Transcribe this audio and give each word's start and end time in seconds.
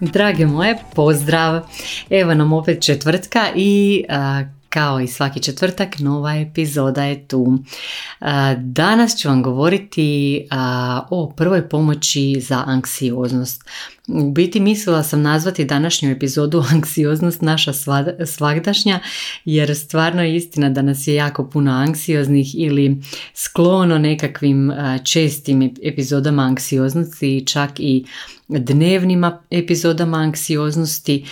Drage 0.00 0.46
moje, 0.46 0.78
pozdrav! 0.94 1.60
Evo 2.10 2.34
nam 2.34 2.52
opet 2.52 2.82
četvrtka 2.82 3.48
i 3.56 4.04
kao 4.68 5.00
i 5.00 5.06
svaki 5.06 5.42
četvrtak 5.42 5.98
nova 5.98 6.34
epizoda 6.34 7.04
je 7.04 7.28
tu. 7.28 7.58
Danas 8.56 9.16
ću 9.16 9.28
vam 9.28 9.42
govoriti 9.42 10.40
o 11.10 11.32
prvoj 11.36 11.68
pomoći 11.68 12.40
za 12.40 12.62
anksioznost. 12.66 13.64
U 14.08 14.30
biti 14.30 14.60
mislila 14.60 15.02
sam 15.02 15.22
nazvati 15.22 15.64
današnju 15.64 16.10
epizodu 16.10 16.64
anksioznost 16.74 17.42
naša 17.42 17.72
svagdašnja 18.26 19.00
jer 19.44 19.76
stvarno 19.76 20.22
je 20.22 20.36
istina 20.36 20.70
da 20.70 20.82
nas 20.82 21.06
je 21.06 21.14
jako 21.14 21.48
puno 21.48 21.72
anksioznih 21.72 22.54
ili 22.54 23.02
sklono 23.34 23.98
nekakvim 23.98 24.72
čestim 25.04 25.74
epizodama 25.82 26.42
anksioznosti 26.42 27.44
čak 27.46 27.70
i 27.78 28.04
dnevnim 28.48 29.24
epizodama 29.50 30.16
anksioznosti. 30.16 31.24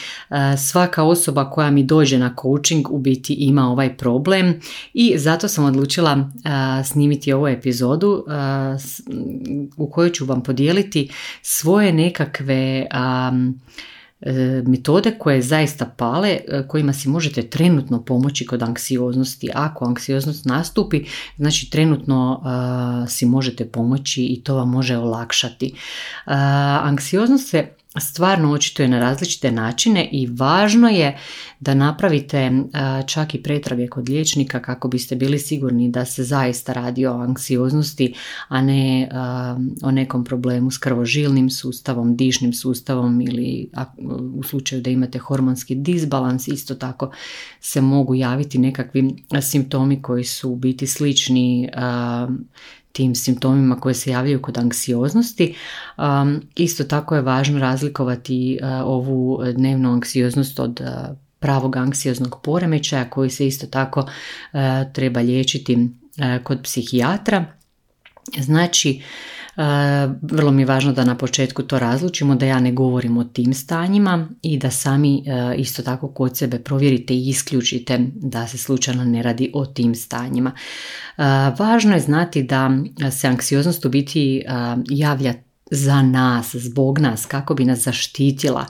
Svaka 0.58 1.02
osoba 1.02 1.50
koja 1.50 1.70
mi 1.70 1.82
dođe 1.82 2.18
na 2.18 2.34
coaching 2.42 2.90
u 2.90 2.98
biti 2.98 3.34
ima 3.34 3.70
ovaj 3.70 3.96
problem 3.96 4.60
i 4.94 5.18
zato 5.18 5.48
sam 5.48 5.64
odlučila 5.64 6.30
snimiti 6.84 7.32
ovu 7.32 7.48
epizodu 7.48 8.24
u 9.76 9.90
kojoj 9.90 10.12
ću 10.12 10.24
vam 10.24 10.42
podijeliti 10.42 11.08
svoje 11.42 11.92
nekakve 11.92 12.65
E, 14.20 14.62
metode 14.66 15.14
koje 15.18 15.42
zaista 15.42 15.84
pale, 15.96 16.28
e, 16.28 16.68
kojima 16.68 16.92
si 16.92 17.08
možete 17.08 17.42
trenutno 17.42 18.04
pomoći 18.04 18.46
kod 18.46 18.62
anksioznosti. 18.62 19.50
Ako 19.54 19.84
anksioznost 19.84 20.44
nastupi, 20.44 21.04
znači 21.36 21.70
trenutno 21.70 22.42
si 23.08 23.26
možete 23.26 23.68
pomoći 23.68 24.24
i 24.24 24.42
to 24.44 24.54
vam 24.54 24.70
može 24.70 24.96
olakšati. 24.96 25.74
anksioznost 26.82 27.50
se 27.50 27.68
stvarno 28.00 28.52
očituje 28.52 28.88
na 28.88 29.00
različite 29.00 29.50
načine 29.50 30.08
i 30.12 30.26
važno 30.26 30.88
je 30.88 31.18
da 31.60 31.74
napravite 31.74 32.50
čak 33.06 33.34
i 33.34 33.42
pretrage 33.42 33.88
kod 33.88 34.08
liječnika 34.08 34.62
kako 34.62 34.88
biste 34.88 35.16
bili 35.16 35.38
sigurni 35.38 35.90
da 35.90 36.04
se 36.04 36.24
zaista 36.24 36.72
radi 36.72 37.06
o 37.06 37.12
anksioznosti, 37.12 38.14
a 38.48 38.62
ne 38.62 39.08
o 39.82 39.90
nekom 39.90 40.24
problemu 40.24 40.70
s 40.70 40.78
krvožilnim 40.78 41.50
sustavom, 41.50 42.16
dišnim 42.16 42.52
sustavom 42.52 43.20
ili 43.20 43.70
u 44.34 44.42
slučaju 44.42 44.82
da 44.82 44.90
imate 44.90 45.18
hormonski 45.18 45.74
disbalans 45.74 46.48
isto 46.48 46.74
tako 46.74 47.10
se 47.60 47.80
mogu 47.80 48.14
javiti 48.14 48.58
nekakvi 48.58 49.14
simptomi 49.42 50.02
koji 50.02 50.24
su 50.24 50.56
biti 50.56 50.86
slični 50.86 51.68
tim 52.96 53.14
simptomima 53.14 53.80
koje 53.80 53.94
se 53.94 54.10
javljaju 54.10 54.42
kod 54.42 54.58
anksioznosti. 54.58 55.54
Um, 55.96 56.42
isto 56.56 56.84
tako 56.84 57.14
je 57.16 57.22
važno 57.22 57.58
razlikovati 57.58 58.58
uh, 58.62 58.68
ovu 58.84 59.40
dnevnu 59.54 59.92
anksioznost 59.92 60.60
od 60.60 60.80
uh, 60.80 61.16
pravog 61.38 61.76
anksioznog 61.76 62.40
poremećaja 62.42 63.10
koji 63.10 63.30
se 63.30 63.46
isto 63.46 63.66
tako 63.66 64.00
uh, 64.00 64.60
treba 64.92 65.20
liječiti 65.20 65.88
kod 66.42 66.60
psihijatra. 66.62 67.44
Znači, 68.40 69.02
vrlo 70.22 70.50
mi 70.50 70.62
je 70.62 70.66
važno 70.66 70.92
da 70.92 71.04
na 71.04 71.16
početku 71.16 71.62
to 71.62 71.78
razlučimo, 71.78 72.34
da 72.34 72.46
ja 72.46 72.60
ne 72.60 72.72
govorim 72.72 73.18
o 73.18 73.24
tim 73.24 73.54
stanjima 73.54 74.28
i 74.42 74.58
da 74.58 74.70
sami 74.70 75.22
isto 75.56 75.82
tako 75.82 76.08
kod 76.08 76.36
sebe 76.36 76.58
provjerite 76.58 77.14
i 77.14 77.28
isključite 77.28 77.98
da 78.14 78.46
se 78.46 78.58
slučajno 78.58 79.04
ne 79.04 79.22
radi 79.22 79.50
o 79.54 79.66
tim 79.66 79.94
stanjima. 79.94 80.52
Važno 81.58 81.94
je 81.94 82.00
znati 82.00 82.42
da 82.42 82.70
se 83.10 83.28
anksioznost 83.28 83.84
u 83.84 83.88
biti 83.88 84.42
javlja 84.88 85.34
za 85.70 86.02
nas, 86.02 86.56
zbog 86.56 86.98
nas, 86.98 87.26
kako 87.26 87.54
bi 87.54 87.64
nas 87.64 87.78
zaštitila 87.78 88.66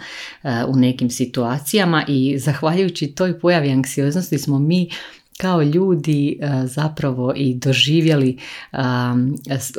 u 0.69 0.77
nekim 0.77 1.11
situacijama 1.11 2.05
i 2.09 2.39
zahvaljujući 2.39 3.07
toj 3.07 3.41
pojavi 3.41 3.71
anksioznosti 3.71 4.39
smo 4.39 4.59
mi 4.59 4.91
kao 5.37 5.63
ljudi 5.63 6.39
e, 6.41 6.67
zapravo 6.67 7.33
i 7.37 7.55
doživjeli 7.55 8.39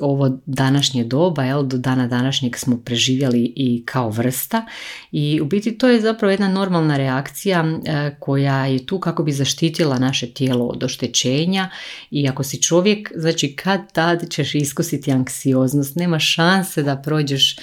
ovo 0.02 0.38
današnje 0.46 1.04
doba, 1.04 1.44
jel, 1.44 1.64
do 1.64 1.78
dana 1.78 2.08
današnjeg 2.08 2.58
smo 2.58 2.78
preživjeli 2.86 3.54
i 3.56 3.84
kao 3.86 4.10
vrsta. 4.10 4.66
I 5.12 5.42
u 5.42 5.46
biti 5.46 5.78
to 5.78 5.88
je 5.88 6.02
zapravo 6.02 6.32
jedna 6.32 6.48
normalna 6.48 6.98
reakcija 6.98 7.64
e, 7.86 8.16
koja 8.20 8.66
je 8.66 8.86
tu 8.86 9.00
kako 9.00 9.24
bi 9.24 9.32
zaštitila 9.32 10.00
naše 10.00 10.34
tijelo 10.34 10.66
od 10.66 10.84
oštećenja. 10.84 11.70
I 12.12 12.28
ako 12.28 12.44
si 12.44 12.62
čovjek, 12.62 13.12
znači 13.16 13.56
kad 13.56 13.94
tad 13.94 14.30
ćeš 14.30 14.56
iskusiti 14.56 15.12
anksioznost, 15.12 15.96
nema 15.96 16.20
šanse 16.20 16.84
da 16.84 16.96
prođeš 16.96 17.56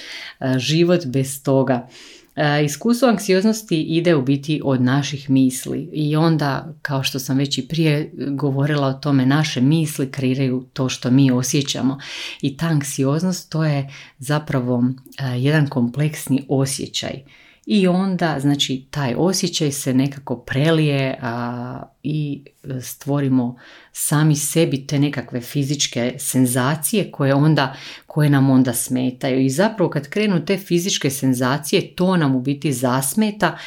život 0.57 1.05
bez 1.05 1.43
toga. 1.43 1.87
E, 2.35 2.63
iskustvo 2.65 3.07
anksioznosti 3.07 3.81
ide 3.81 4.15
u 4.15 4.21
biti 4.21 4.61
od 4.63 4.81
naših 4.81 5.29
misli. 5.29 5.89
I 5.93 6.15
onda, 6.15 6.73
kao 6.81 7.03
što 7.03 7.19
sam 7.19 7.37
već 7.37 7.57
i 7.57 7.67
prije 7.67 8.11
govorila 8.13 8.87
o 8.87 8.93
tome, 8.93 9.25
naše 9.25 9.61
misli 9.61 10.11
kreiraju 10.11 10.65
to 10.73 10.89
što 10.89 11.11
mi 11.11 11.31
osjećamo. 11.31 11.97
I 12.41 12.57
ta 12.57 12.65
anksioznost 12.65 13.51
to 13.51 13.63
je 13.63 13.89
zapravo 14.17 14.83
e, 15.17 15.39
jedan 15.39 15.69
kompleksni 15.69 16.45
osjećaj 16.49 17.23
i 17.65 17.87
onda 17.87 18.39
znači 18.39 18.87
taj 18.91 19.15
osjećaj 19.17 19.71
se 19.71 19.93
nekako 19.93 20.35
prelije 20.35 21.17
a, 21.21 21.81
i 22.03 22.43
stvorimo 22.81 23.55
sami 23.91 24.35
sebi 24.35 24.87
te 24.87 24.99
nekakve 24.99 25.41
fizičke 25.41 26.15
senzacije 26.19 27.11
koje 27.11 27.33
onda 27.33 27.75
koje 28.07 28.29
nam 28.29 28.49
onda 28.49 28.73
smetaju. 28.73 29.41
I 29.41 29.49
zapravo 29.49 29.89
kad 29.89 30.09
krenu 30.09 30.45
te 30.45 30.57
fizičke 30.57 31.09
senzacije 31.09 31.95
to 31.95 32.17
nam 32.17 32.35
u 32.35 32.41
biti 32.41 32.73
zasmeta 32.73 33.57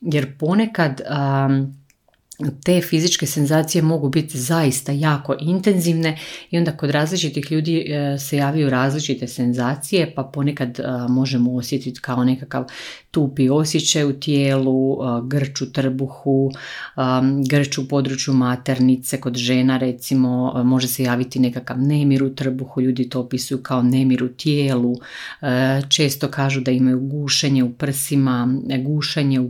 jer 0.00 0.38
ponekad 0.38 1.00
te 2.64 2.80
fizičke 2.80 3.26
senzacije 3.26 3.82
mogu 3.82 4.08
biti 4.08 4.38
zaista 4.38 4.92
jako 4.92 5.36
intenzivne 5.40 6.18
i 6.50 6.58
onda 6.58 6.76
kod 6.76 6.90
različitih 6.90 7.52
ljudi 7.52 7.78
e, 7.78 8.18
se 8.18 8.36
javljaju 8.36 8.70
različite 8.70 9.28
senzacije 9.28 10.12
pa 10.14 10.22
ponekad 10.22 10.80
e, 10.80 10.82
možemo 11.08 11.56
osjetiti 11.56 12.00
kao 12.00 12.24
nekakav 12.24 12.64
tupi 13.10 13.48
osjećaj 13.48 14.04
u 14.04 14.12
tijelu, 14.12 14.92
e, 14.92 15.20
grč 15.24 15.62
u 15.62 15.72
trbuhu, 15.72 16.50
grč 17.50 17.78
u 17.78 17.88
području 17.88 18.34
maternice, 18.34 19.20
kod 19.20 19.36
žena 19.36 19.78
recimo 19.78 20.62
može 20.64 20.88
se 20.88 21.02
javiti 21.02 21.38
nekakav 21.38 21.78
nemir 21.78 22.22
u 22.22 22.34
trbuhu, 22.34 22.80
ljudi 22.80 23.08
to 23.08 23.20
opisuju 23.20 23.62
kao 23.62 23.82
nemir 23.82 24.24
u 24.24 24.28
tijelu, 24.28 24.94
često 25.88 26.28
kažu 26.28 26.60
da 26.60 26.70
imaju 26.70 27.00
gušenje 27.00 27.64
u 27.64 27.72
prsima, 27.72 28.48
gušenje 28.84 29.40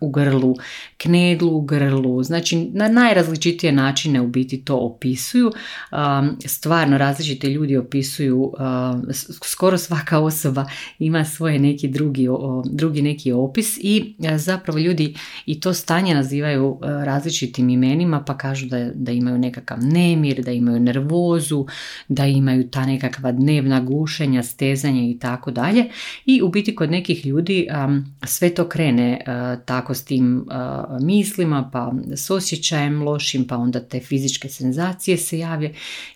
u 0.00 0.10
grlu, 0.10 0.54
knedlu 0.96 1.56
u 1.56 1.60
grlu, 1.60 2.22
Znači 2.34 2.70
na 2.72 2.88
najrazličitije 2.88 3.72
načine 3.72 4.20
u 4.20 4.26
biti 4.26 4.64
to 4.64 4.76
opisuju. 4.76 5.52
Stvarno 6.46 6.98
različite 6.98 7.48
ljudi 7.48 7.76
opisuju, 7.76 8.52
skoro 9.44 9.78
svaka 9.78 10.18
osoba 10.18 10.66
ima 10.98 11.24
svoje 11.24 11.58
neki 11.58 11.88
drugi, 11.88 12.28
drugi 12.70 13.02
neki 13.02 13.32
opis 13.32 13.78
i 13.78 14.14
zapravo 14.36 14.78
ljudi 14.78 15.14
i 15.46 15.60
to 15.60 15.74
stanje 15.74 16.14
nazivaju 16.14 16.78
različitim 16.82 17.68
imenima 17.68 18.20
pa 18.24 18.38
kažu 18.38 18.66
da, 18.66 18.90
da 18.94 19.12
imaju 19.12 19.38
nekakav 19.38 19.78
nemir, 19.80 20.42
da 20.42 20.50
imaju 20.50 20.80
nervozu, 20.80 21.66
da 22.08 22.26
imaju 22.26 22.70
ta 22.70 22.86
nekakva 22.86 23.32
dnevna 23.32 23.80
gušenja, 23.80 24.42
stezanja 24.42 25.02
i 25.02 25.18
tako 25.18 25.50
dalje. 25.50 25.84
I 26.26 26.42
u 26.42 26.48
biti 26.48 26.74
kod 26.74 26.90
nekih 26.90 27.26
ljudi 27.26 27.66
sve 28.24 28.54
to 28.54 28.68
krene 28.68 29.20
tako 29.64 29.94
s 29.94 30.04
tim 30.04 30.46
mislima 31.00 31.70
pa 31.72 31.92
s 32.24 32.30
osjećajem 32.30 33.02
lošim, 33.02 33.46
pa 33.46 33.56
onda 33.56 33.80
te 33.80 34.00
fizičke 34.00 34.48
senzacije 34.48 35.16
se 35.16 35.38
jave, 35.38 35.72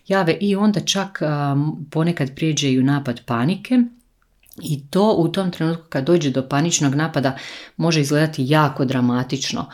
jave 0.08 0.37
i 0.40 0.56
onda 0.56 0.81
čak 0.81 1.22
ponekad 1.90 2.34
prijeđe 2.34 2.72
i 2.72 2.78
u 2.78 2.82
napad 2.82 3.20
panike, 3.25 3.78
i 4.62 4.81
to 4.90 5.14
u 5.19 5.28
tom 5.28 5.50
trenutku 5.50 5.84
kad 5.88 6.05
dođe 6.05 6.31
do 6.31 6.49
paničnog 6.49 6.94
napada 6.94 7.37
može 7.76 8.00
izgledati 8.00 8.44
jako 8.49 8.84
dramatično. 8.84 9.66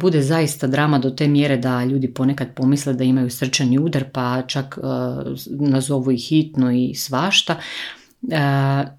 Bude 0.00 0.22
zaista 0.22 0.66
drama 0.66 0.98
do 0.98 1.10
te 1.10 1.28
mjere 1.28 1.56
da 1.56 1.84
ljudi 1.84 2.14
ponekad 2.14 2.54
pomisle 2.54 2.92
da 2.92 3.04
imaju 3.04 3.30
srčani 3.30 3.78
udar 3.78 4.04
pa 4.12 4.42
čak 4.46 4.78
nazovu 5.46 6.12
i 6.12 6.16
hitno 6.16 6.72
i 6.72 6.94
svašta 6.94 7.56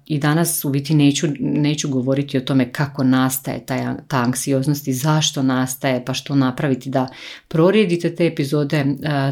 i 0.06 0.18
danas 0.18 0.64
u 0.64 0.70
biti 0.70 0.94
neću, 0.94 1.26
neću 1.40 1.88
govoriti 1.88 2.38
o 2.38 2.40
tome 2.40 2.72
kako 2.72 3.04
nastaje 3.04 3.66
ta, 3.66 3.96
ta 4.08 4.16
anksioznost 4.16 4.88
i 4.88 4.92
zašto 4.92 5.42
nastaje, 5.42 6.04
pa 6.04 6.14
što 6.14 6.34
napraviti 6.34 6.90
da 6.90 7.08
prorijedite 7.48 8.14
te 8.14 8.26
epizode. 8.26 8.84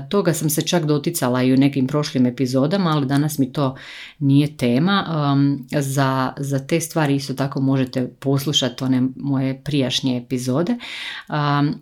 Toga 0.09 0.33
sam 0.33 0.51
se 0.51 0.63
čak 0.63 0.85
doticala 0.85 1.43
i 1.43 1.53
u 1.53 1.57
nekim 1.57 1.87
prošlim 1.87 2.27
epizodama, 2.27 2.91
ali 2.91 3.07
danas 3.07 3.39
mi 3.39 3.53
to 3.53 3.77
nije 4.19 4.57
tema. 4.57 5.05
Za, 5.81 6.33
za 6.39 6.67
te 6.67 6.81
stvari 6.81 7.15
isto 7.15 7.35
tako 7.35 7.61
možete 7.61 8.09
poslušati 8.09 8.85
one 8.85 9.03
moje 9.17 9.63
prijašnje 9.65 10.17
epizode. 10.17 10.77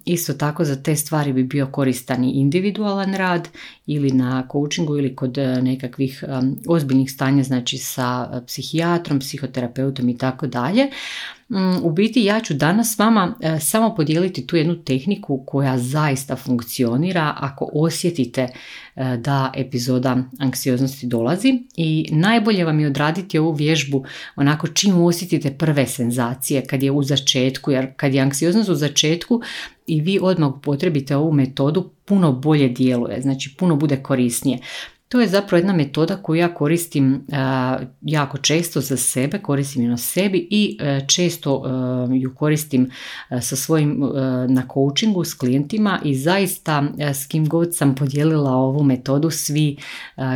Isto 0.05 0.33
tako 0.33 0.65
za 0.65 0.83
te 0.83 0.97
stvari 0.97 1.33
bi 1.33 1.45
bio 1.45 1.67
koristan 1.67 2.25
i 2.25 2.31
individualan 2.31 3.15
rad 3.15 3.49
ili 3.87 4.11
na 4.11 4.49
coachingu 4.53 4.99
ili 4.99 5.17
kod 5.17 5.39
e, 5.39 5.63
nekakvih 5.63 6.25
ozbiljnih 6.69 7.13
stanja, 7.13 7.43
znači 7.43 7.79
sa 7.79 8.02
e, 8.03 8.47
psihijatrom, 8.47 9.19
psihoterapeutom 9.19 10.09
i 10.09 10.19
tako 10.19 10.47
dalje. 10.47 10.87
Mm, 11.49 11.77
u 11.83 11.93
biti 11.93 12.25
ja 12.25 12.41
ću 12.41 12.55
danas 12.55 12.95
s 12.95 12.99
vama 12.99 13.35
e, 13.41 13.61
samo 13.61 13.95
podijeliti 13.95 14.47
tu 14.47 14.57
jednu 14.57 14.85
tehniku 14.85 15.45
koja 15.47 15.79
zaista 15.79 16.37
funkcionira 16.37 17.35
ako 17.37 17.71
osjetite 17.73 18.49
da 19.19 19.53
epizoda 19.57 20.17
anksioznosti 20.39 21.07
dolazi 21.07 21.63
i 21.77 22.09
najbolje 22.11 22.65
vam 22.65 22.81
je 22.81 22.87
odraditi 22.87 23.39
ovu 23.39 23.53
vježbu 23.53 24.05
onako 24.37 24.69
čim 24.69 25.01
osjetite 25.01 25.51
prve 25.51 25.87
senzacije 25.87 26.67
kad 26.67 26.83
je 26.83 26.91
u 26.91 27.03
začetku 27.03 27.71
jer 27.71 27.93
kad 27.97 28.15
je 28.15 28.21
anksioznost 28.21 28.69
u 28.69 28.75
začetku 28.75 29.41
i 29.87 30.01
vi 30.01 30.19
odmah 30.23 30.51
upotrebite 30.51 31.17
ovu 31.17 31.33
metodu 31.33 31.91
puno 32.05 32.33
bolje 32.33 32.69
djeluje, 32.69 33.21
znači 33.23 33.55
puno 33.59 33.77
bude 33.77 33.97
korisnije. 33.97 34.59
To 35.13 35.21
je 35.21 35.29
zapravo 35.29 35.59
jedna 35.59 35.73
metoda 35.73 36.17
koju 36.17 36.39
ja 36.39 36.55
koristim 36.55 37.27
jako 38.03 38.39
često 38.39 38.81
za 38.81 38.97
sebe, 38.97 39.39
koristim 39.39 39.83
ju 39.83 39.91
na 39.91 39.97
sebi 39.97 40.49
i 40.51 40.79
e, 40.81 41.01
često 41.07 41.63
e, 41.67 42.17
ju 42.17 42.35
koristim 42.35 42.91
e, 43.31 43.41
sa 43.41 43.57
svojim 43.57 44.13
na 44.49 44.63
coachingu 44.75 45.25
s 45.25 45.35
klijentima 45.35 46.01
i 46.05 46.15
zaista 46.15 46.85
s 46.99 47.27
kim 47.27 47.49
god 47.49 47.77
sam 47.77 47.95
podijelila 47.95 48.51
ovu 48.51 48.83
metodu 48.83 49.31
svi 49.31 49.77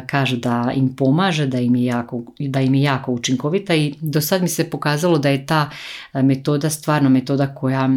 kažu 0.07 0.37
da 0.37 0.73
im 0.75 0.97
pomaže, 0.97 1.47
da 1.47 1.59
im 1.61 1.77
je 1.77 1.85
jako, 1.85 2.23
da 2.39 2.61
im 2.61 2.75
je 2.75 2.83
jako 2.83 3.13
učinkovita 3.13 3.75
i 3.75 3.95
do 4.01 4.21
sad 4.21 4.43
mi 4.43 4.49
se 4.49 4.71
pokazalo 4.71 5.19
da 5.19 5.29
je 5.29 5.47
ta 5.47 5.71
metoda 6.15 6.71
stvarno 6.71 7.09
metoda 7.09 7.55
koja 7.55 7.91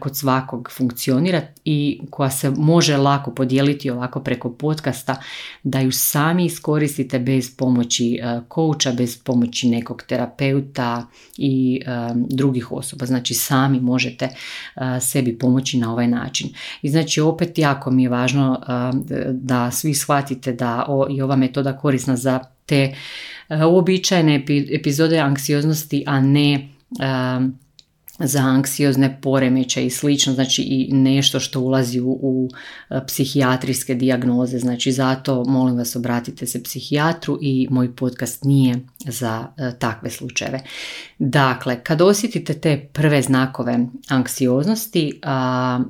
kod 0.00 0.16
svakog 0.16 0.70
funkcionira 0.76 1.40
i 1.64 2.00
koja 2.10 2.30
se 2.30 2.50
može 2.50 2.96
lako 2.96 3.30
podijeliti 3.30 3.90
ovako 3.90 4.20
preko 4.20 4.50
podcasta 4.50 5.16
da 5.62 5.80
ju 5.80 5.92
sam 5.92 6.21
sami 6.22 6.44
iskoristite 6.44 7.18
bez 7.18 7.56
pomoći 7.56 8.20
kouča, 8.48 8.90
e, 8.90 8.92
bez 8.92 9.18
pomoći 9.18 9.68
nekog 9.68 10.02
terapeuta 10.02 11.06
i 11.36 11.80
e, 11.86 11.88
drugih 12.14 12.72
osoba. 12.72 13.06
Znači 13.06 13.34
sami 13.34 13.80
možete 13.80 14.24
e, 14.24 15.00
sebi 15.00 15.38
pomoći 15.38 15.78
na 15.78 15.92
ovaj 15.92 16.08
način. 16.08 16.48
I 16.82 16.88
znači 16.88 17.20
opet 17.20 17.58
jako 17.58 17.90
mi 17.90 18.02
je 18.02 18.08
važno 18.08 18.60
da 19.32 19.70
svi 19.70 19.94
shvatite 19.94 20.52
da 20.52 20.86
i 21.10 21.22
ova 21.22 21.36
metoda 21.36 21.78
korisna 21.78 22.16
za 22.16 22.40
te 22.66 22.94
uobičajene 23.70 24.44
epizode 24.72 25.18
anksioznosti, 25.18 26.04
a 26.06 26.20
ne 26.20 26.68
za 28.22 28.38
anksiozne 28.38 29.18
poremeće 29.22 29.86
i 29.86 29.90
slično, 29.90 30.32
znači 30.32 30.62
i 30.62 30.88
nešto 30.92 31.40
što 31.40 31.60
ulazi 31.60 32.00
u, 32.00 32.18
u 32.22 32.48
e, 32.90 33.00
psihijatrijske 33.06 33.94
dijagnoze, 33.94 34.58
znači 34.58 34.92
zato 34.92 35.44
molim 35.44 35.76
vas 35.76 35.96
obratite 35.96 36.46
se 36.46 36.62
psihijatru 36.62 37.38
i 37.40 37.68
moj 37.70 37.96
podcast 37.96 38.44
nije 38.44 38.80
za 38.98 39.46
e, 39.56 39.72
takve 39.78 40.10
slučajeve. 40.10 40.60
Dakle, 41.18 41.84
kad 41.84 42.02
osjetite 42.02 42.54
te 42.54 42.88
prve 42.92 43.22
znakove 43.22 43.78
anksioznosti, 44.08 45.20
a, 45.22 45.80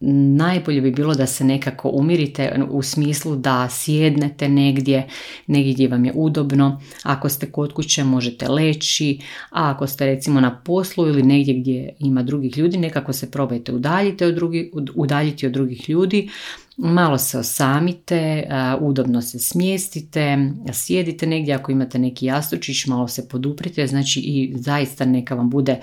najbolje 0.00 0.80
bi 0.80 0.90
bilo 0.90 1.14
da 1.14 1.26
se 1.26 1.44
nekako 1.44 1.88
umirite 1.88 2.66
u 2.70 2.82
smislu 2.82 3.36
da 3.36 3.68
sjednete 3.70 4.48
negdje, 4.48 5.08
negdje 5.46 5.72
gdje 5.72 5.88
vam 5.88 6.04
je 6.04 6.12
udobno. 6.14 6.80
Ako 7.02 7.28
ste 7.28 7.52
kod 7.52 7.72
kuće 7.72 8.04
možete 8.04 8.48
leći, 8.48 9.18
a 9.50 9.70
ako 9.70 9.86
ste 9.86 10.06
recimo 10.06 10.40
na 10.40 10.60
poslu 10.64 11.08
ili 11.08 11.22
negdje 11.22 11.54
gdje 11.54 11.94
ima 11.98 12.22
drugih 12.22 12.58
ljudi, 12.58 12.78
nekako 12.78 13.12
se 13.12 13.30
probajte 13.30 13.72
udaljiti 13.72 14.24
od, 14.24 14.34
drugi, 14.34 14.70
udaljiti 14.94 15.46
od 15.46 15.52
drugih 15.52 15.90
ljudi 15.90 16.28
malo 16.76 17.18
se 17.18 17.38
osamite, 17.38 18.48
udobno 18.80 19.22
se 19.22 19.38
smjestite, 19.38 20.50
sjedite 20.72 21.26
negdje 21.26 21.54
ako 21.54 21.72
imate 21.72 21.98
neki 21.98 22.26
jastučić, 22.26 22.86
malo 22.86 23.08
se 23.08 23.28
poduprite, 23.28 23.86
znači 23.86 24.20
i 24.20 24.52
zaista 24.56 25.04
neka 25.04 25.34
vam 25.34 25.50
bude 25.50 25.80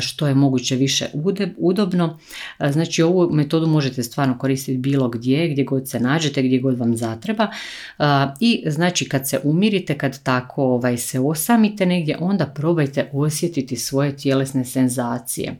što 0.00 0.26
je 0.26 0.34
moguće 0.34 0.76
više 0.76 1.06
udobno. 1.56 2.18
Znači 2.70 3.02
ovu 3.02 3.30
metodu 3.32 3.66
možete 3.66 4.02
stvarno 4.02 4.38
koristiti 4.38 4.78
bilo 4.78 5.08
gdje, 5.08 5.48
gdje 5.48 5.64
god 5.64 5.88
se 5.88 6.00
nađete, 6.00 6.42
gdje 6.42 6.58
god 6.58 6.78
vam 6.78 6.96
zatreba 6.96 7.48
i 8.40 8.64
znači 8.66 9.08
kad 9.08 9.28
se 9.28 9.40
umirite, 9.44 9.98
kad 9.98 10.22
tako 10.22 10.64
ovaj, 10.64 10.96
se 10.96 11.20
osamite 11.20 11.86
negdje, 11.86 12.16
onda 12.20 12.46
probajte 12.46 13.10
osjetiti 13.12 13.76
svoje 13.76 14.16
tjelesne 14.16 14.64
senzacije. 14.64 15.56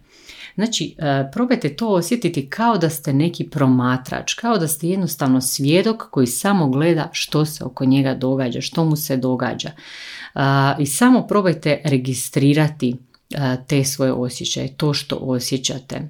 Znači, 0.58 0.94
e, 0.99 1.31
probajte 1.32 1.76
to 1.76 1.88
osjetiti 1.88 2.50
kao 2.50 2.78
da 2.78 2.90
ste 2.90 3.12
neki 3.12 3.44
promatrač, 3.44 4.34
kao 4.34 4.58
da 4.58 4.69
ste 4.69 4.88
jednostavno 4.88 5.40
svjedok 5.40 6.10
koji 6.10 6.26
samo 6.26 6.69
gleda 6.69 7.08
što 7.12 7.44
se 7.44 7.64
oko 7.64 7.84
njega 7.84 8.14
događa, 8.14 8.60
što 8.60 8.84
mu 8.84 8.96
se 8.96 9.16
događa. 9.16 9.69
E, 9.69 10.40
I 10.78 10.87
samo 10.87 11.26
probajte 11.26 11.81
registrirati 11.84 12.96
e, 13.31 13.56
te 13.66 13.84
svoje 13.84 14.12
osjećaje, 14.12 14.76
to 14.76 14.94
što 14.94 15.16
osjećate 15.16 16.00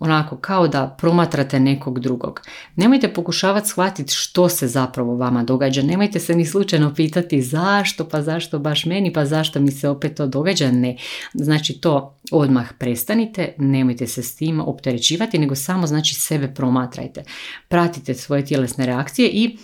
onako 0.00 0.36
kao 0.36 0.68
da 0.68 0.96
promatrate 0.98 1.60
nekog 1.60 2.00
drugog. 2.00 2.40
Nemojte 2.76 3.12
pokušavati 3.12 3.68
shvatiti 3.68 4.14
što 4.14 4.48
se 4.48 4.68
zapravo 4.68 5.16
vama 5.16 5.42
događa. 5.42 5.82
Nemojte 5.82 6.20
se 6.20 6.34
ni 6.34 6.46
slučajno 6.46 6.94
pitati 6.94 7.42
zašto, 7.42 8.08
pa 8.08 8.22
zašto 8.22 8.58
baš 8.58 8.84
meni, 8.84 9.12
pa 9.12 9.24
zašto 9.24 9.60
mi 9.60 9.70
se 9.70 9.88
opet 9.88 10.14
to 10.14 10.26
događa. 10.26 10.70
Ne. 10.70 10.96
Znači 11.34 11.80
to 11.80 12.16
odmah 12.32 12.72
prestanite, 12.78 13.54
nemojte 13.58 14.06
se 14.06 14.22
s 14.22 14.36
tim 14.36 14.60
opterećivati, 14.60 15.38
nego 15.38 15.54
samo 15.54 15.86
znači 15.86 16.14
sebe 16.14 16.54
promatrajte. 16.54 17.24
Pratite 17.68 18.14
svoje 18.14 18.44
tjelesne 18.44 18.86
reakcije 18.86 19.28
i 19.28 19.56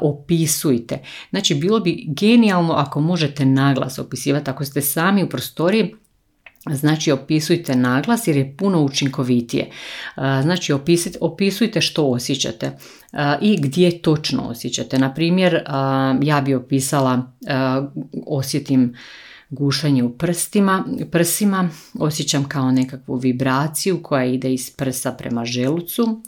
opisujte. 0.00 0.98
Znači 1.30 1.54
bilo 1.54 1.80
bi 1.80 2.04
genijalno 2.08 2.74
ako 2.74 3.00
možete 3.00 3.44
naglas 3.44 3.98
opisivati, 3.98 4.50
ako 4.50 4.64
ste 4.64 4.80
sami 4.80 5.24
u 5.24 5.28
prostoriji, 5.28 5.94
Znači 6.70 7.12
opisujte 7.12 7.76
naglas 7.76 8.26
jer 8.26 8.36
je 8.36 8.56
puno 8.58 8.82
učinkovitije. 8.82 9.70
Znači 10.16 10.72
opisujte 11.20 11.80
što 11.80 12.06
osjećate 12.06 12.78
i 13.40 13.56
gdje 13.60 14.02
točno 14.02 14.42
osjećate. 14.42 14.98
Na 14.98 15.14
primjer, 15.14 15.62
ja 16.22 16.40
bi 16.40 16.54
opisala 16.54 17.32
osjetim 18.26 18.94
gušanje 19.50 20.04
u 20.04 20.18
prstima, 20.18 20.84
prsima, 21.10 21.68
osjećam 21.98 22.48
kao 22.48 22.70
nekakvu 22.70 23.16
vibraciju 23.16 24.02
koja 24.02 24.24
ide 24.24 24.52
iz 24.52 24.70
prsa 24.70 25.12
prema 25.12 25.44
želucu, 25.44 26.22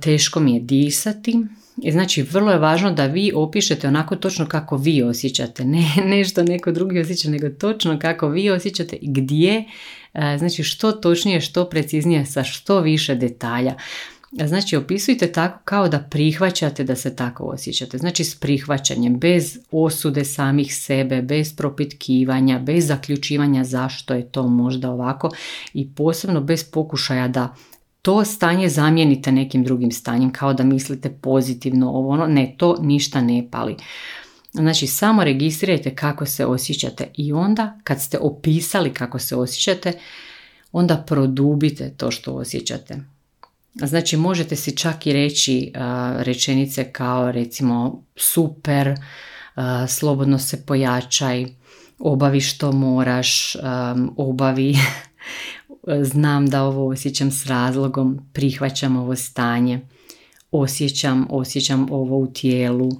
teško 0.00 0.40
mi 0.40 0.54
je 0.54 0.60
disati, 0.60 1.38
i 1.82 1.92
znači 1.92 2.22
vrlo 2.22 2.52
je 2.52 2.58
važno 2.58 2.92
da 2.92 3.06
vi 3.06 3.32
opišete 3.34 3.88
onako 3.88 4.16
točno 4.16 4.46
kako 4.46 4.76
vi 4.76 5.02
osjećate, 5.02 5.64
ne 5.64 5.84
nešto 6.16 6.42
neko 6.42 6.72
drugi 6.72 7.00
osjeća, 7.00 7.30
nego 7.30 7.48
točno 7.48 7.98
kako 7.98 8.28
vi 8.28 8.50
osjećate 8.50 8.96
i 8.96 9.12
gdje, 9.12 9.64
e, 10.14 10.36
znači 10.38 10.62
što 10.62 10.92
točnije, 10.92 11.40
što 11.40 11.68
preciznije, 11.68 12.26
sa 12.26 12.44
što 12.44 12.80
više 12.80 13.14
detalja. 13.14 13.74
Znači 14.44 14.76
opisujte 14.76 15.32
tako 15.32 15.58
kao 15.64 15.88
da 15.88 15.98
prihvaćate 15.98 16.84
da 16.84 16.96
se 16.96 17.16
tako 17.16 17.44
osjećate. 17.44 17.98
Znači 17.98 18.24
s 18.24 18.34
prihvaćanjem, 18.34 19.18
bez 19.18 19.58
osude 19.70 20.24
samih 20.24 20.76
sebe, 20.76 21.22
bez 21.22 21.56
propitkivanja, 21.56 22.58
bez 22.58 22.86
zaključivanja 22.86 23.64
zašto 23.64 24.14
je 24.14 24.30
to 24.30 24.48
možda 24.48 24.90
ovako 24.90 25.30
i 25.74 25.94
posebno 25.94 26.40
bez 26.40 26.64
pokušaja 26.64 27.28
da 27.28 27.54
to 28.06 28.24
stanje 28.24 28.68
zamijenite 28.68 29.32
nekim 29.32 29.64
drugim 29.64 29.90
stanjem, 29.92 30.32
kao 30.32 30.54
da 30.54 30.64
mislite 30.64 31.10
pozitivno 31.10 31.90
ovo 31.90 32.08
ono, 32.08 32.26
ne, 32.26 32.54
to 32.58 32.76
ništa 32.80 33.20
ne 33.20 33.48
pali. 33.50 33.76
Znači, 34.52 34.86
samo 34.86 35.24
registrirajte 35.24 35.94
kako 35.94 36.26
se 36.26 36.46
osjećate 36.46 37.10
i 37.14 37.32
onda 37.32 37.78
kad 37.84 38.02
ste 38.02 38.18
opisali 38.18 38.94
kako 38.94 39.18
se 39.18 39.36
osjećate, 39.36 39.92
onda 40.72 41.04
produbite 41.06 41.94
to 41.96 42.10
što 42.10 42.32
osjećate. 42.32 42.96
Znači, 43.74 44.16
možete 44.16 44.56
si 44.56 44.76
čak 44.76 45.06
i 45.06 45.12
reći 45.12 45.72
rečenice 46.16 46.92
kao 46.92 47.32
recimo 47.32 48.02
super, 48.16 48.94
slobodno 49.88 50.38
se 50.38 50.66
pojačaj, 50.66 51.46
obavi 51.98 52.40
što 52.40 52.72
moraš, 52.72 53.56
obavi 54.16 54.76
znam 56.02 56.46
da 56.46 56.62
ovo 56.62 56.88
osjećam 56.88 57.30
s 57.30 57.46
razlogom, 57.46 58.20
prihvaćam 58.32 58.96
ovo 58.96 59.16
stanje, 59.16 59.80
osjećam, 60.50 61.26
osjećam 61.30 61.86
ovo 61.90 62.18
u 62.18 62.26
tijelu, 62.26 62.90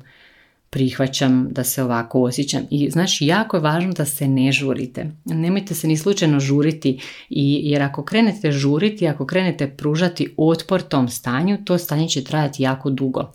prihvaćam 0.76 1.48
da 1.50 1.64
se 1.64 1.82
ovako 1.82 2.22
osjećam. 2.22 2.62
I 2.70 2.90
znači 2.90 3.26
jako 3.26 3.56
je 3.56 3.60
važno 3.60 3.92
da 3.92 4.04
se 4.04 4.28
ne 4.28 4.52
žurite. 4.52 5.10
Nemojte 5.24 5.74
se 5.74 5.88
ni 5.88 5.96
slučajno 5.96 6.40
žuriti 6.40 7.00
i, 7.30 7.60
jer 7.64 7.82
ako 7.82 8.04
krenete 8.04 8.52
žuriti, 8.52 9.08
ako 9.08 9.26
krenete 9.26 9.68
pružati 9.68 10.34
otpor 10.36 10.82
tom 10.82 11.08
stanju, 11.08 11.58
to 11.64 11.78
stanje 11.78 12.08
će 12.08 12.24
trajati 12.24 12.62
jako 12.62 12.90
dugo. 12.90 13.32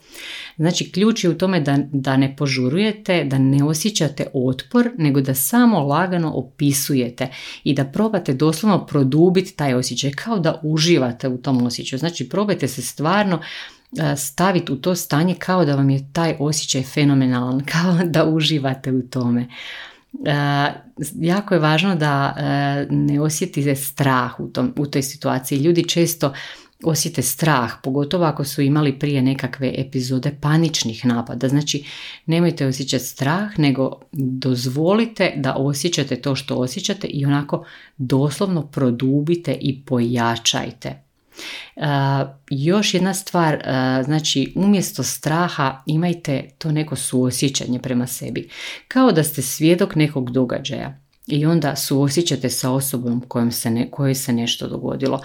Znači 0.57 0.91
ključ 0.91 1.23
je 1.23 1.29
u 1.29 1.37
tome 1.37 1.59
da, 1.59 1.77
da 1.91 2.17
ne 2.17 2.35
požurujete, 2.35 3.23
da 3.23 3.37
ne 3.37 3.63
osjećate 3.63 4.27
otpor, 4.33 4.89
nego 4.97 5.21
da 5.21 5.33
samo 5.33 5.79
lagano 5.79 6.31
opisujete 6.33 7.27
i 7.63 7.73
da 7.73 7.85
probate 7.85 8.33
doslovno 8.33 8.85
produbiti 8.85 9.55
taj 9.55 9.73
osjećaj, 9.73 10.11
kao 10.11 10.39
da 10.39 10.59
uživate 10.63 11.27
u 11.27 11.37
tom 11.37 11.65
osjećaju. 11.65 11.99
Znači 11.99 12.29
probajte 12.29 12.67
se 12.67 12.81
stvarno 12.81 13.39
staviti 14.17 14.71
u 14.71 14.75
to 14.75 14.95
stanje 14.95 15.35
kao 15.39 15.65
da 15.65 15.75
vam 15.75 15.89
je 15.89 16.13
taj 16.13 16.35
osjećaj 16.39 16.83
fenomenalan, 16.83 17.61
kao 17.71 17.97
da 18.05 18.25
uživate 18.25 18.91
u 18.91 19.01
tome. 19.01 19.47
jako 21.19 21.53
je 21.53 21.59
važno 21.59 21.95
da 21.95 22.35
ne 22.89 23.21
osjetite 23.21 23.75
strah 23.75 24.39
u, 24.39 24.47
tom, 24.47 24.73
u 24.77 24.85
toj 24.85 25.03
situaciji. 25.03 25.59
Ljudi 25.59 25.89
često 25.89 26.33
osjete 26.83 27.21
strah, 27.21 27.71
pogotovo 27.83 28.25
ako 28.25 28.43
su 28.43 28.61
imali 28.61 28.99
prije 28.99 29.21
nekakve 29.21 29.73
epizode 29.77 30.31
paničnih 30.41 31.05
napada. 31.05 31.47
Znači, 31.47 31.83
nemojte 32.25 32.67
osjećati 32.67 33.05
strah, 33.05 33.59
nego 33.59 33.99
dozvolite 34.11 35.33
da 35.35 35.55
osjećate 35.55 36.15
to 36.15 36.35
što 36.35 36.55
osjećate 36.55 37.07
i 37.07 37.25
onako 37.25 37.65
doslovno 37.97 38.67
produbite 38.67 39.57
i 39.61 39.81
pojačajte. 39.85 41.10
Još 42.49 42.93
jedna 42.93 43.13
stvar, 43.13 43.63
znači 44.05 44.53
umjesto 44.55 45.03
straha 45.03 45.83
imajte 45.85 46.49
to 46.57 46.71
neko 46.71 46.95
suosjećanje 46.95 47.79
prema 47.79 48.07
sebi. 48.07 48.49
Kao 48.87 49.11
da 49.11 49.23
ste 49.23 49.41
svjedok 49.41 49.95
nekog 49.95 50.31
događaja 50.31 50.97
i 51.27 51.45
onda 51.45 51.75
suosjećate 51.75 52.49
sa 52.49 52.71
osobom 52.71 53.23
kojom 53.27 53.51
se 53.51 53.69
ne, 53.69 53.91
kojoj 53.91 54.15
se 54.15 54.33
nešto 54.33 54.67
dogodilo. 54.67 55.21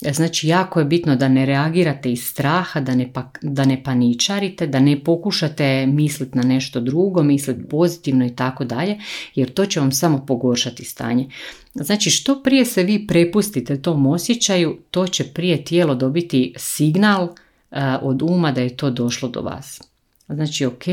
Znači, 0.00 0.48
jako 0.48 0.78
je 0.78 0.84
bitno 0.84 1.16
da 1.16 1.28
ne 1.28 1.46
reagirate 1.46 2.12
iz 2.12 2.24
straha, 2.24 2.80
da 2.80 2.94
ne, 2.94 3.12
pa, 3.12 3.30
da 3.42 3.64
ne 3.64 3.82
paničarite, 3.82 4.66
da 4.66 4.80
ne 4.80 5.04
pokušate 5.04 5.86
misliti 5.86 6.38
na 6.38 6.42
nešto 6.42 6.80
drugo, 6.80 7.22
misliti 7.22 7.68
pozitivno 7.68 8.26
i 8.26 8.36
tako 8.36 8.64
dalje, 8.64 8.98
jer 9.34 9.52
to 9.52 9.66
će 9.66 9.80
vam 9.80 9.92
samo 9.92 10.26
pogoršati 10.26 10.84
stanje. 10.84 11.28
Znači, 11.74 12.10
što 12.10 12.42
prije 12.42 12.64
se 12.64 12.82
vi 12.82 13.06
prepustite 13.06 13.82
tom 13.82 14.06
osjećaju, 14.06 14.78
to 14.90 15.06
će 15.06 15.24
prije 15.24 15.64
tijelo 15.64 15.94
dobiti 15.94 16.54
signal 16.56 17.24
uh, 17.24 17.78
od 18.02 18.22
uma 18.22 18.52
da 18.52 18.60
je 18.60 18.76
to 18.76 18.90
došlo 18.90 19.28
do 19.28 19.40
vas. 19.40 19.80
Znači, 20.28 20.66
ok, 20.66 20.84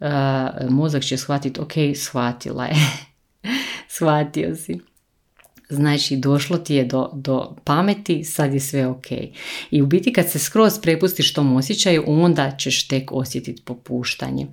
uh, 0.00 0.70
mozak 0.70 1.02
će 1.02 1.16
shvatiti, 1.16 1.60
ok, 1.60 1.72
shvatila 1.94 2.64
je, 2.64 2.76
shvatio 3.96 4.56
si. 4.56 4.95
Znači 5.68 6.16
došlo 6.16 6.58
ti 6.58 6.74
je 6.74 6.84
do, 6.84 7.10
do 7.14 7.56
pameti, 7.64 8.24
sad 8.24 8.54
je 8.54 8.60
sve 8.60 8.86
ok. 8.86 9.06
I 9.70 9.82
u 9.82 9.86
biti 9.86 10.12
kad 10.12 10.30
se 10.30 10.38
skroz 10.38 10.78
prepustiš 10.82 11.32
tom 11.32 11.56
osjećaju, 11.56 12.04
onda 12.06 12.56
ćeš 12.58 12.88
tek 12.88 13.12
osjetiti 13.12 13.62
popuštanje. 13.62 14.46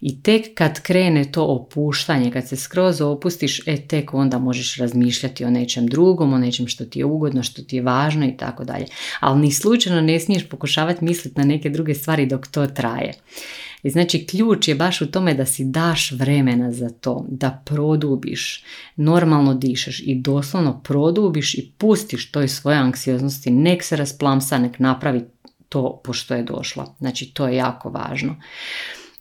I 0.00 0.22
tek 0.22 0.54
kad 0.54 0.82
krene 0.82 1.32
to 1.32 1.44
opuštanje, 1.44 2.30
kad 2.30 2.48
se 2.48 2.56
skroz 2.56 3.00
opustiš, 3.00 3.60
e 3.66 3.76
tek 3.86 4.14
onda 4.14 4.38
možeš 4.38 4.76
razmišljati 4.76 5.44
o 5.44 5.50
nečem 5.50 5.86
drugom, 5.86 6.32
o 6.32 6.38
nečem 6.38 6.68
što 6.68 6.84
ti 6.84 6.98
je 6.98 7.04
ugodno, 7.04 7.42
što 7.42 7.62
ti 7.62 7.76
je 7.76 7.82
važno 7.82 8.26
i 8.26 8.36
tako 8.36 8.64
dalje. 8.64 8.86
Ali 9.20 9.40
ni 9.40 9.52
slučajno 9.52 10.00
ne 10.00 10.20
smiješ 10.20 10.48
pokušavati 10.48 11.04
misliti 11.04 11.40
na 11.40 11.46
neke 11.46 11.70
druge 11.70 11.94
stvari 11.94 12.26
dok 12.26 12.46
to 12.46 12.66
traje. 12.66 13.12
I 13.82 13.90
znači 13.90 14.26
ključ 14.26 14.68
je 14.68 14.74
baš 14.74 15.00
u 15.00 15.10
tome 15.10 15.34
da 15.34 15.46
si 15.46 15.64
daš 15.64 16.12
vremena 16.12 16.72
za 16.72 16.90
to, 16.90 17.26
da 17.28 17.62
produbiš, 17.64 18.64
normalno 18.96 19.54
dišeš 19.54 20.02
i 20.06 20.14
doslovno 20.14 20.80
produbiš 20.84 21.54
i 21.54 21.72
pustiš 21.78 22.32
toj 22.32 22.48
svoje 22.48 22.78
anksioznosti, 22.78 23.50
nek 23.50 23.82
se 23.82 23.96
rasplamsa, 23.96 24.58
nek 24.58 24.78
napravi 24.78 25.24
to 25.68 26.00
pošto 26.04 26.34
je 26.34 26.42
došlo. 26.42 26.94
Znači 26.98 27.34
to 27.34 27.48
je 27.48 27.56
jako 27.56 27.90
važno. 27.90 28.36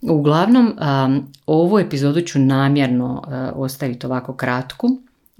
Uglavnom, 0.01 0.77
ovu 1.45 1.79
epizodu 1.79 2.21
ću 2.21 2.39
namjerno 2.39 3.23
ostaviti 3.55 4.05
ovako 4.05 4.35
kratku. 4.35 4.87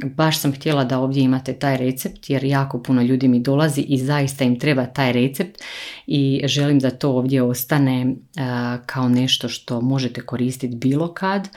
Baš 0.03 0.39
sam 0.39 0.53
htjela 0.53 0.83
da 0.83 0.99
ovdje 0.99 1.23
imate 1.23 1.53
taj 1.53 1.77
recept 1.77 2.29
jer 2.29 2.43
jako 2.43 2.83
puno 2.83 3.01
ljudi 3.01 3.27
mi 3.27 3.39
dolazi 3.39 3.81
i 3.81 3.97
zaista 3.97 4.43
im 4.43 4.59
treba 4.59 4.85
taj 4.85 5.13
recept 5.13 5.61
i 6.07 6.41
želim 6.45 6.79
da 6.79 6.89
to 6.89 7.11
ovdje 7.11 7.41
ostane 7.41 8.05
uh, 8.05 8.85
kao 8.85 9.09
nešto 9.09 9.49
što 9.49 9.81
možete 9.81 10.21
koristiti 10.21 10.75
bilo 10.75 11.13
kad. 11.13 11.49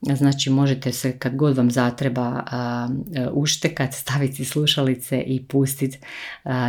Znači 0.00 0.50
možete 0.50 0.92
se 0.92 1.18
kad 1.18 1.36
god 1.36 1.56
vam 1.56 1.70
zatreba 1.70 2.42
uh, 2.42 3.32
uštekat, 3.32 3.94
staviti 4.02 4.44
slušalice 4.44 5.20
i 5.26 5.44
pustiti 5.44 5.98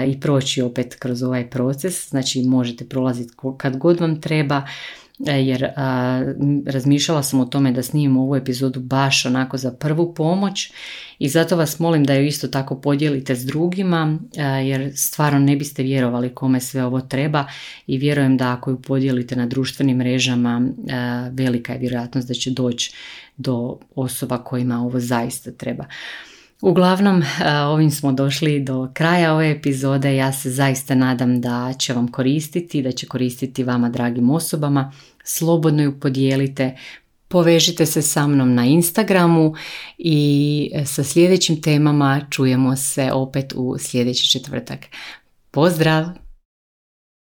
i 0.07 0.19
proći 0.19 0.61
opet 0.61 0.95
kroz 0.99 1.23
ovaj 1.23 1.49
proces. 1.49 2.09
Znači 2.09 2.41
možete 2.41 2.85
prolaziti 2.89 3.33
kad 3.57 3.77
god 3.77 3.99
vam 3.99 4.21
treba 4.21 4.61
E, 4.61 5.06
jer 5.19 5.63
a, 5.75 6.21
razmišljala 6.65 7.23
sam 7.23 7.39
o 7.39 7.45
tome 7.45 7.71
da 7.71 7.83
snimim 7.83 8.17
ovu 8.17 8.35
epizodu 8.35 8.79
baš 8.79 9.25
onako 9.25 9.57
za 9.57 9.71
prvu 9.71 10.13
pomoć 10.13 10.71
i 11.19 11.29
zato 11.29 11.55
vas 11.55 11.79
molim 11.79 12.03
da 12.03 12.13
ju 12.13 12.25
isto 12.25 12.47
tako 12.47 12.81
podijelite 12.81 13.35
s 13.35 13.45
drugima 13.45 14.19
jer 14.65 14.91
stvarno 14.95 15.39
ne 15.39 15.55
biste 15.55 15.83
vjerovali 15.83 16.35
kome 16.35 16.59
sve 16.59 16.85
ovo 16.85 17.01
treba 17.01 17.45
i 17.87 17.97
vjerujem 17.97 18.37
da 18.37 18.51
ako 18.51 18.71
ju 18.71 18.81
podijelite 18.81 19.35
na 19.35 19.45
društvenim 19.45 19.97
mrežama 19.97 20.61
velika 21.31 21.73
je 21.73 21.79
vjerojatnost 21.79 22.27
da 22.27 22.33
će 22.33 22.51
doći 22.51 22.93
do 23.37 23.79
osoba 23.95 24.37
kojima 24.37 24.79
ovo 24.79 24.99
zaista 24.99 25.51
treba. 25.51 25.85
Uglavnom, 26.61 27.23
ovim 27.67 27.91
smo 27.91 28.11
došli 28.11 28.59
do 28.59 28.89
kraja 28.93 29.33
ove 29.33 29.51
epizode. 29.51 30.15
Ja 30.15 30.33
se 30.33 30.49
zaista 30.49 30.95
nadam 30.95 31.41
da 31.41 31.73
će 31.79 31.93
vam 31.93 32.11
koristiti, 32.11 32.81
da 32.81 32.91
će 32.91 33.07
koristiti 33.07 33.63
vama 33.63 33.89
dragim 33.89 34.29
osobama. 34.29 34.91
Slobodno 35.23 35.83
ju 35.83 35.99
podijelite, 35.99 36.77
povežite 37.27 37.85
se 37.85 38.01
sa 38.01 38.27
mnom 38.27 38.55
na 38.55 38.65
Instagramu 38.65 39.53
i 39.97 40.71
sa 40.85 41.03
sljedećim 41.03 41.61
temama 41.61 42.21
čujemo 42.29 42.75
se 42.75 43.11
opet 43.11 43.53
u 43.55 43.77
sljedeći 43.79 44.29
četvrtak. 44.29 44.79
Pozdrav! 45.51 46.26